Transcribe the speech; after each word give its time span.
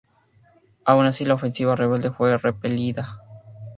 Aun 0.83 1.05
así, 1.05 1.25
la 1.25 1.35
ofensiva 1.35 1.75
rebelde 1.75 2.09
fue 2.09 2.35
repelida. 2.35 3.19